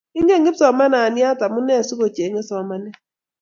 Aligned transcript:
Ingen 0.19 0.45
kipsomananiat 0.45 1.39
amune 1.45 1.73
asikuchenye 1.81 2.41
somanet 2.49 2.95